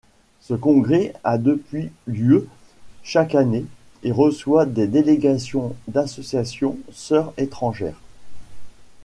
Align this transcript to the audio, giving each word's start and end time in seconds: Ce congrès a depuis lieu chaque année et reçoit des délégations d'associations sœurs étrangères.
Ce 0.39 0.55
congrès 0.55 1.13
a 1.23 1.37
depuis 1.37 1.91
lieu 2.07 2.47
chaque 3.03 3.35
année 3.35 3.65
et 4.01 4.11
reçoit 4.11 4.65
des 4.65 4.87
délégations 4.87 5.75
d'associations 5.87 6.79
sœurs 6.91 7.31
étrangères. 7.37 8.01